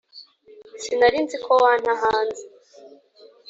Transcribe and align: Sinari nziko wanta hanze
Sinari 0.81 1.17
nziko 1.25 1.49
wanta 1.63 1.93
hanze 2.01 2.43